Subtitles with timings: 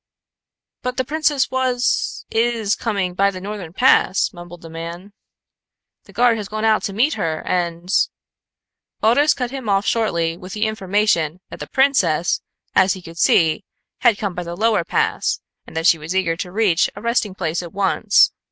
[0.81, 5.13] "But the princess was is coming by the northern pass," mumbled the man.
[6.05, 7.87] "The guard has gone out to meet her and"
[9.01, 12.41] Baldos cut him off shortly with the information that the princess,
[12.73, 13.63] as he could see,
[13.99, 17.35] had come by the lower pass and that she was eager to reach a resting
[17.35, 18.31] place at once.